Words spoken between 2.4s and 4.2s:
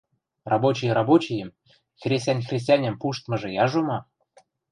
хресӓньӹм пуштмыжы яжо ма?..